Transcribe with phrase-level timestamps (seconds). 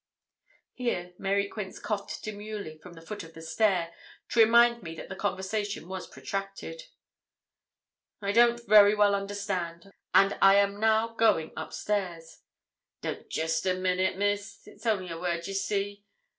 [0.73, 3.93] Here Mary Quince coughed demurely from the foot of the stair,
[4.29, 6.85] to remind me that the conversation was protracted.
[8.19, 9.97] 'I don't very well understand,' I said gravely;
[10.33, 12.39] 'and I am now going upstairs.'
[13.01, 16.03] 'Don't jest a minute, Miss; it's only a word, ye see.